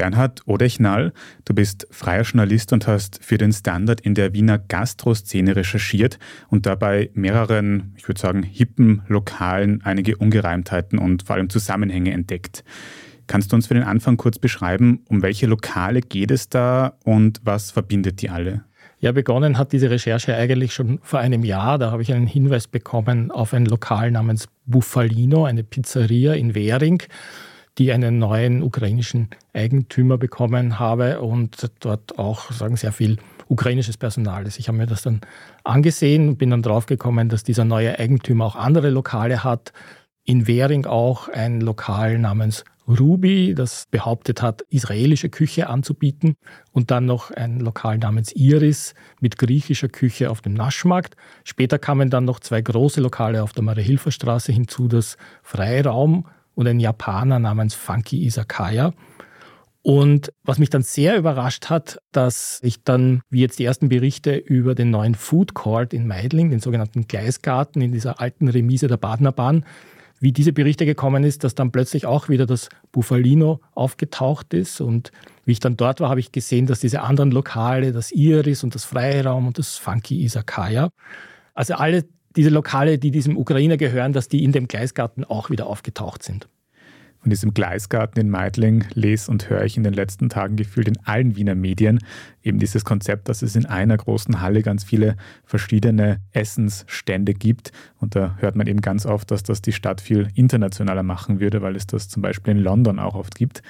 Bernhard 0.00 0.40
Odechnal, 0.46 1.12
du 1.44 1.52
bist 1.52 1.86
freier 1.90 2.22
Journalist 2.22 2.72
und 2.72 2.86
hast 2.86 3.22
für 3.22 3.36
den 3.36 3.52
Standard 3.52 4.00
in 4.00 4.14
der 4.14 4.32
Wiener 4.32 4.56
Gastroszene 4.56 5.56
recherchiert 5.56 6.18
und 6.48 6.64
dabei 6.64 7.10
mehreren, 7.12 7.92
ich 7.98 8.08
würde 8.08 8.18
sagen, 8.18 8.42
hippen 8.42 9.02
Lokalen 9.08 9.82
einige 9.84 10.16
Ungereimtheiten 10.16 10.98
und 10.98 11.24
vor 11.24 11.36
allem 11.36 11.50
Zusammenhänge 11.50 12.12
entdeckt. 12.12 12.64
Kannst 13.26 13.52
du 13.52 13.56
uns 13.56 13.66
für 13.66 13.74
den 13.74 13.82
Anfang 13.82 14.16
kurz 14.16 14.38
beschreiben, 14.38 15.00
um 15.06 15.20
welche 15.20 15.46
Lokale 15.46 16.00
geht 16.00 16.30
es 16.30 16.48
da 16.48 16.94
und 17.04 17.42
was 17.44 17.70
verbindet 17.70 18.22
die 18.22 18.30
alle? 18.30 18.64
Ja, 19.00 19.12
begonnen 19.12 19.58
hat 19.58 19.72
diese 19.72 19.90
Recherche 19.90 20.34
eigentlich 20.34 20.72
schon 20.72 20.98
vor 21.02 21.18
einem 21.18 21.44
Jahr. 21.44 21.76
Da 21.76 21.90
habe 21.90 22.00
ich 22.00 22.14
einen 22.14 22.26
Hinweis 22.26 22.68
bekommen 22.68 23.30
auf 23.30 23.52
ein 23.52 23.66
Lokal 23.66 24.10
namens 24.10 24.48
Buffalino, 24.64 25.44
eine 25.44 25.62
Pizzeria 25.62 26.32
in 26.32 26.54
Währing 26.54 27.02
die 27.78 27.92
einen 27.92 28.18
neuen 28.18 28.62
ukrainischen 28.62 29.28
Eigentümer 29.52 30.18
bekommen 30.18 30.78
habe 30.78 31.20
und 31.20 31.70
dort 31.80 32.18
auch 32.18 32.50
sagen 32.52 32.76
sehr 32.76 32.92
viel 32.92 33.18
ukrainisches 33.48 33.96
Personal 33.96 34.46
ist. 34.46 34.58
Ich 34.58 34.68
habe 34.68 34.78
mir 34.78 34.86
das 34.86 35.02
dann 35.02 35.20
angesehen 35.64 36.28
und 36.28 36.38
bin 36.38 36.50
dann 36.50 36.62
draufgekommen, 36.62 37.28
dass 37.28 37.42
dieser 37.42 37.64
neue 37.64 37.98
Eigentümer 37.98 38.46
auch 38.46 38.56
andere 38.56 38.90
Lokale 38.90 39.44
hat. 39.44 39.72
In 40.24 40.46
Währing 40.46 40.86
auch 40.86 41.28
ein 41.28 41.60
Lokal 41.60 42.18
namens 42.18 42.64
Ruby, 42.86 43.54
das 43.54 43.86
behauptet 43.90 44.42
hat, 44.42 44.62
israelische 44.68 45.28
Küche 45.28 45.68
anzubieten. 45.68 46.34
Und 46.72 46.90
dann 46.90 47.06
noch 47.06 47.30
ein 47.30 47.60
Lokal 47.60 47.98
namens 47.98 48.32
Iris 48.32 48.94
mit 49.20 49.38
griechischer 49.38 49.88
Küche 49.88 50.30
auf 50.30 50.40
dem 50.40 50.54
Naschmarkt. 50.54 51.16
Später 51.44 51.78
kamen 51.78 52.10
dann 52.10 52.24
noch 52.24 52.40
zwei 52.40 52.60
große 52.60 53.00
Lokale 53.00 53.42
auf 53.42 53.52
der 53.52 53.64
Marie-Hilfer-Straße 53.64 54.52
hinzu, 54.52 54.88
das 54.88 55.16
Freiraum 55.42 56.26
und 56.54 56.66
ein 56.66 56.80
Japaner 56.80 57.38
namens 57.38 57.74
Funky 57.74 58.24
Isakaya. 58.24 58.92
Und 59.82 60.32
was 60.44 60.58
mich 60.58 60.68
dann 60.68 60.82
sehr 60.82 61.16
überrascht 61.16 61.70
hat, 61.70 62.00
dass 62.12 62.60
ich 62.62 62.84
dann, 62.84 63.22
wie 63.30 63.40
jetzt 63.40 63.58
die 63.58 63.64
ersten 63.64 63.88
Berichte 63.88 64.36
über 64.36 64.74
den 64.74 64.90
neuen 64.90 65.14
Food 65.14 65.54
Court 65.54 65.94
in 65.94 66.06
Meidling, 66.06 66.50
den 66.50 66.60
sogenannten 66.60 67.06
Gleisgarten 67.08 67.80
in 67.80 67.92
dieser 67.92 68.20
alten 68.20 68.48
Remise 68.48 68.88
der 68.88 68.98
Badenerbahn, 68.98 69.64
wie 70.20 70.32
diese 70.32 70.52
Berichte 70.52 70.84
gekommen 70.84 71.24
ist, 71.24 71.44
dass 71.44 71.54
dann 71.54 71.72
plötzlich 71.72 72.04
auch 72.04 72.28
wieder 72.28 72.44
das 72.44 72.68
Buffalino 72.92 73.60
aufgetaucht 73.74 74.52
ist. 74.52 74.82
Und 74.82 75.12
wie 75.46 75.52
ich 75.52 75.60
dann 75.60 75.78
dort 75.78 76.00
war, 76.00 76.10
habe 76.10 76.20
ich 76.20 76.30
gesehen, 76.30 76.66
dass 76.66 76.80
diese 76.80 77.00
anderen 77.00 77.30
Lokale, 77.30 77.92
das 77.92 78.12
Iris 78.12 78.62
und 78.62 78.74
das 78.74 78.84
Freiraum 78.84 79.46
und 79.46 79.56
das 79.56 79.78
Funky 79.78 80.22
Isakaya, 80.22 80.90
also 81.54 81.74
alle 81.74 82.04
diese 82.36 82.50
Lokale, 82.50 82.98
die 82.98 83.10
diesem 83.10 83.36
Ukrainer 83.36 83.76
gehören, 83.76 84.12
dass 84.12 84.28
die 84.28 84.44
in 84.44 84.52
dem 84.52 84.68
Gleisgarten 84.68 85.24
auch 85.24 85.50
wieder 85.50 85.66
aufgetaucht 85.66 86.22
sind. 86.22 86.48
Von 87.20 87.28
diesem 87.28 87.52
Gleisgarten 87.52 88.18
in 88.18 88.30
Meidling 88.30 88.86
lese 88.94 89.30
und 89.30 89.50
höre 89.50 89.64
ich 89.64 89.76
in 89.76 89.82
den 89.82 89.92
letzten 89.92 90.30
Tagen 90.30 90.56
gefühlt 90.56 90.88
in 90.88 90.98
allen 91.04 91.36
Wiener 91.36 91.54
Medien 91.54 91.98
eben 92.42 92.58
dieses 92.58 92.86
Konzept, 92.86 93.28
dass 93.28 93.42
es 93.42 93.56
in 93.56 93.66
einer 93.66 93.98
großen 93.98 94.40
Halle 94.40 94.62
ganz 94.62 94.84
viele 94.84 95.16
verschiedene 95.44 96.20
Essensstände 96.32 97.34
gibt. 97.34 97.72
Und 97.98 98.16
da 98.16 98.36
hört 98.38 98.56
man 98.56 98.66
eben 98.66 98.80
ganz 98.80 99.04
oft, 99.04 99.30
dass 99.30 99.42
das 99.42 99.60
die 99.60 99.72
Stadt 99.72 100.00
viel 100.00 100.28
internationaler 100.34 101.02
machen 101.02 101.40
würde, 101.40 101.60
weil 101.60 101.76
es 101.76 101.86
das 101.86 102.08
zum 102.08 102.22
Beispiel 102.22 102.52
in 102.52 102.62
London 102.62 102.98
auch 102.98 103.14
oft 103.14 103.34
gibt. 103.34 103.62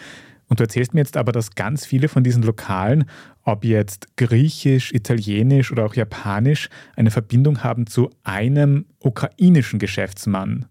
Und 0.51 0.59
du 0.59 0.65
erzählst 0.65 0.95
mir 0.95 1.01
jetzt 1.01 1.17
aber, 1.17 1.31
dass 1.31 1.55
ganz 1.55 1.87
viele 1.87 2.09
von 2.09 2.25
diesen 2.25 2.43
Lokalen, 2.43 3.05
ob 3.45 3.65
jetzt 3.65 4.17
griechisch, 4.17 4.92
italienisch 4.92 5.70
oder 5.70 5.87
auch 5.87 5.95
japanisch, 5.95 6.69
eine 6.97 7.12
Verbindung 7.12 7.62
haben 7.62 7.87
zu 7.87 8.11
einem 8.25 8.84
ukrainischen 8.98 9.79
Geschäftsmann. 9.79 10.67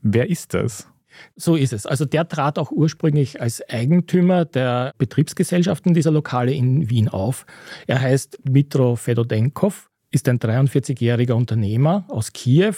Wer 0.00 0.30
ist 0.30 0.54
das? 0.54 0.88
So 1.34 1.56
ist 1.56 1.72
es. 1.72 1.84
Also 1.84 2.04
der 2.04 2.28
trat 2.28 2.58
auch 2.58 2.70
ursprünglich 2.70 3.40
als 3.40 3.60
Eigentümer 3.68 4.44
der 4.44 4.92
Betriebsgesellschaften 4.98 5.94
dieser 5.94 6.12
Lokale 6.12 6.52
in 6.52 6.88
Wien 6.88 7.08
auf. 7.08 7.44
Er 7.88 8.00
heißt 8.00 8.38
Mitro 8.48 8.94
Fedodenkov, 8.94 9.90
ist 10.12 10.28
ein 10.28 10.38
43-jähriger 10.38 11.32
Unternehmer 11.32 12.04
aus 12.08 12.32
Kiew. 12.32 12.74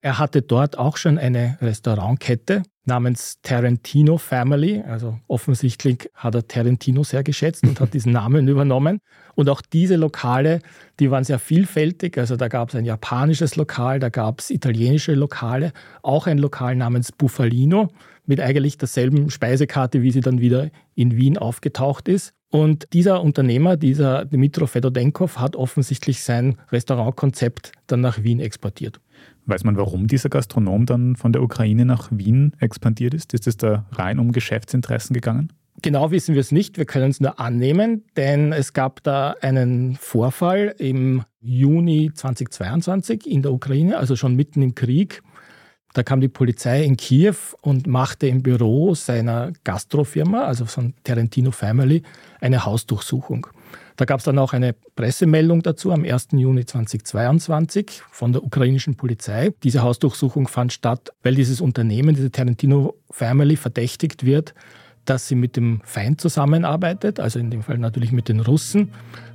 Er 0.00 0.18
hatte 0.18 0.42
dort 0.42 0.76
auch 0.76 0.96
schon 0.96 1.18
eine 1.18 1.56
Restaurantkette 1.60 2.62
namens 2.84 3.40
Tarantino 3.42 4.18
Family. 4.18 4.82
Also 4.86 5.18
offensichtlich 5.26 6.10
hat 6.14 6.34
er 6.34 6.46
Tarantino 6.46 7.02
sehr 7.02 7.22
geschätzt 7.22 7.64
und 7.64 7.80
hat 7.80 7.94
diesen 7.94 8.12
Namen 8.20 8.48
übernommen. 8.48 8.98
Und 9.34 9.48
auch 9.48 9.62
diese 9.62 9.96
Lokale, 9.96 10.60
die 11.00 11.10
waren 11.10 11.24
sehr 11.24 11.38
vielfältig. 11.38 12.18
Also 12.18 12.36
da 12.36 12.48
gab 12.48 12.68
es 12.68 12.74
ein 12.74 12.84
japanisches 12.84 13.56
Lokal, 13.56 13.98
da 13.98 14.08
gab 14.08 14.40
es 14.40 14.50
italienische 14.50 15.14
Lokale, 15.14 15.72
auch 16.02 16.26
ein 16.26 16.38
Lokal 16.38 16.76
namens 16.76 17.12
Buffalino 17.12 17.88
mit 18.26 18.40
eigentlich 18.40 18.78
derselben 18.78 19.30
Speisekarte, 19.30 20.02
wie 20.02 20.10
sie 20.10 20.20
dann 20.20 20.40
wieder 20.40 20.70
in 20.94 21.16
Wien 21.16 21.36
aufgetaucht 21.36 22.08
ist. 22.08 22.32
Und 22.54 22.86
dieser 22.92 23.20
Unternehmer, 23.20 23.76
dieser 23.76 24.26
Dmitro 24.26 24.68
Fedodenkov, 24.68 25.40
hat 25.40 25.56
offensichtlich 25.56 26.22
sein 26.22 26.56
Restaurantkonzept 26.70 27.72
dann 27.88 28.00
nach 28.00 28.22
Wien 28.22 28.38
exportiert. 28.38 29.00
Weiß 29.46 29.64
man, 29.64 29.76
warum 29.76 30.06
dieser 30.06 30.28
Gastronom 30.28 30.86
dann 30.86 31.16
von 31.16 31.32
der 31.32 31.42
Ukraine 31.42 31.84
nach 31.84 32.10
Wien 32.12 32.52
expandiert 32.60 33.12
ist? 33.12 33.34
Ist 33.34 33.48
es 33.48 33.56
da 33.56 33.86
rein 33.90 34.20
um 34.20 34.30
Geschäftsinteressen 34.30 35.14
gegangen? 35.14 35.52
Genau 35.82 36.12
wissen 36.12 36.34
wir 36.34 36.40
es 36.40 36.52
nicht, 36.52 36.78
wir 36.78 36.84
können 36.84 37.10
es 37.10 37.18
nur 37.18 37.40
annehmen, 37.40 38.04
denn 38.16 38.52
es 38.52 38.72
gab 38.72 39.02
da 39.02 39.34
einen 39.40 39.96
Vorfall 39.96 40.76
im 40.78 41.24
Juni 41.40 42.12
2022 42.14 43.26
in 43.26 43.42
der 43.42 43.52
Ukraine, 43.52 43.98
also 43.98 44.14
schon 44.14 44.36
mitten 44.36 44.62
im 44.62 44.76
Krieg. 44.76 45.22
Da 45.94 46.02
kam 46.02 46.20
die 46.20 46.28
Polizei 46.28 46.82
in 46.82 46.96
Kiew 46.96 47.36
und 47.60 47.86
machte 47.86 48.26
im 48.26 48.42
Büro 48.42 48.96
seiner 48.96 49.52
Gastrofirma, 49.62 50.42
also 50.42 50.66
von 50.66 50.92
Tarantino 51.04 51.52
Family, 51.52 52.02
eine 52.40 52.66
Hausdurchsuchung. 52.66 53.46
Da 53.94 54.04
gab 54.04 54.18
es 54.18 54.24
dann 54.24 54.40
auch 54.40 54.52
eine 54.52 54.74
Pressemeldung 54.96 55.62
dazu 55.62 55.92
am 55.92 56.02
1. 56.04 56.28
Juni 56.32 56.66
2022 56.66 58.02
von 58.10 58.32
der 58.32 58.42
ukrainischen 58.42 58.96
Polizei. 58.96 59.52
Diese 59.62 59.82
Hausdurchsuchung 59.82 60.48
fand 60.48 60.72
statt, 60.72 61.12
weil 61.22 61.36
dieses 61.36 61.60
Unternehmen, 61.60 62.16
diese 62.16 62.32
Tarantino 62.32 62.96
Family, 63.08 63.54
verdächtigt 63.54 64.26
wird, 64.26 64.52
dass 65.04 65.28
sie 65.28 65.36
mit 65.36 65.54
dem 65.54 65.80
Feind 65.84 66.20
zusammenarbeitet, 66.20 67.20
also 67.20 67.38
in 67.38 67.52
dem 67.52 67.62
Fall 67.62 67.78
natürlich 67.78 68.10
mit 68.10 68.28
den 68.28 68.40
Russen, 68.40 68.90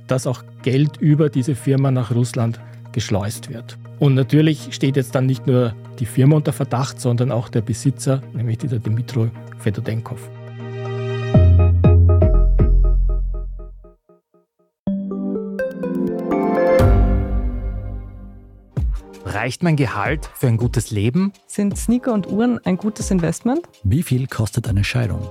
dass 0.08 0.26
auch 0.26 0.44
Geld 0.62 0.98
über 0.98 1.30
diese 1.30 1.54
Firma 1.54 1.90
nach 1.90 2.14
Russland 2.14 2.60
geschleust 2.92 3.48
wird. 3.48 3.78
Und 4.00 4.14
natürlich 4.14 4.68
steht 4.72 4.96
jetzt 4.96 5.14
dann 5.14 5.26
nicht 5.26 5.46
nur 5.46 5.74
die 5.98 6.06
Firma 6.06 6.36
unter 6.36 6.54
Verdacht, 6.54 6.98
sondern 6.98 7.30
auch 7.30 7.50
der 7.50 7.60
Besitzer, 7.60 8.22
nämlich 8.32 8.56
dieser 8.56 8.78
Dmitro 8.78 9.28
Fedodenkov. 9.58 10.18
Reicht 19.26 19.62
mein 19.62 19.76
Gehalt 19.76 20.30
für 20.34 20.48
ein 20.48 20.56
gutes 20.56 20.90
Leben? 20.90 21.34
Sind 21.46 21.76
Sneaker 21.76 22.14
und 22.14 22.26
Uhren 22.26 22.58
ein 22.64 22.78
gutes 22.78 23.10
Investment? 23.10 23.60
Wie 23.84 24.02
viel 24.02 24.26
kostet 24.26 24.66
eine 24.66 24.82
Scheidung? 24.82 25.30